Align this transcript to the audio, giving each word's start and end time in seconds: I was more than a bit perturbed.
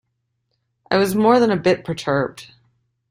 I 0.89 0.97
was 0.97 1.13
more 1.13 1.39
than 1.39 1.51
a 1.51 1.55
bit 1.55 1.85
perturbed. 1.85 2.49